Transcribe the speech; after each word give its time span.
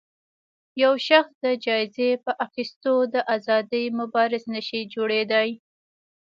يو 0.83 0.93
شخص 1.07 1.33
د 1.45 1.47
جايزې 1.65 2.09
په 2.25 2.31
اخیستو 2.45 2.95
د 3.13 3.15
ازادۍ 3.35 3.85
مبارز 3.99 4.43
نه 4.53 4.61
شي 4.67 4.79
جوړېدای 4.93 5.49